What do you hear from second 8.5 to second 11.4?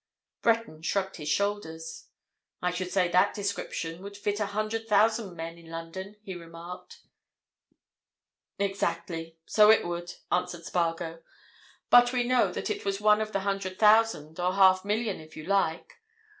"Exactly—so it would," answered Spargo.